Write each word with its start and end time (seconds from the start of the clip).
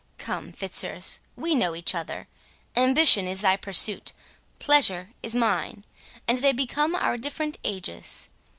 Come, 0.17 0.51
Fitzurse, 0.51 1.19
we 1.35 1.53
know 1.53 1.75
each 1.75 1.93
other—ambition 1.93 3.27
is 3.27 3.41
thy 3.41 3.55
pursuit, 3.55 4.13
pleasure 4.57 5.11
is 5.21 5.35
mine, 5.35 5.85
and 6.27 6.39
they 6.39 6.53
become 6.53 6.95
our 6.95 7.17
different 7.17 7.59
ages. 7.63 8.27